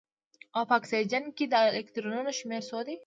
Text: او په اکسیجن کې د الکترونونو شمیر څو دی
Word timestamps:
او 0.55 0.63
په 0.69 0.73
اکسیجن 0.79 1.23
کې 1.37 1.45
د 1.47 1.55
الکترونونو 1.69 2.31
شمیر 2.39 2.63
څو 2.69 2.79
دی 2.87 2.95